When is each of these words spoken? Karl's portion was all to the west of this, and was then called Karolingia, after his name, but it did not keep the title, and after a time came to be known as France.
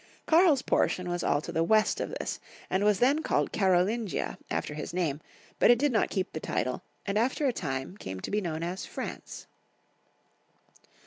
Karl's 0.25 0.63
portion 0.63 1.07
was 1.07 1.23
all 1.23 1.41
to 1.41 1.51
the 1.51 1.61
west 1.63 2.01
of 2.01 2.09
this, 2.19 2.39
and 2.71 2.83
was 2.83 2.97
then 2.97 3.21
called 3.21 3.51
Karolingia, 3.51 4.39
after 4.49 4.73
his 4.73 4.95
name, 4.95 5.21
but 5.59 5.69
it 5.69 5.77
did 5.77 5.91
not 5.91 6.09
keep 6.09 6.33
the 6.33 6.39
title, 6.39 6.81
and 7.05 7.19
after 7.19 7.45
a 7.45 7.53
time 7.53 7.95
came 7.97 8.19
to 8.21 8.31
be 8.31 8.41
known 8.41 8.63
as 8.63 8.83
France. 8.83 9.45